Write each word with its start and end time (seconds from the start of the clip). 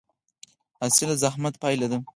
حاصل 0.79 1.07
د 1.09 1.13
زحمت 1.23 1.53
پایله 1.63 1.87
ده؟ 1.91 1.97